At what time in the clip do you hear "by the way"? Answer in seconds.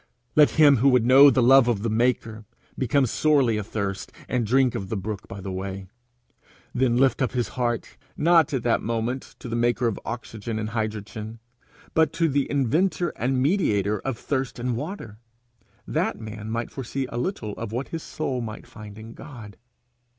5.27-5.89